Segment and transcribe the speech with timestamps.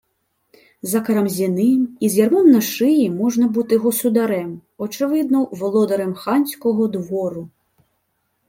[0.91, 7.49] За Карамзіним, і з ярмом на шиї можна бути государем,– очевидно, володарем ханського двору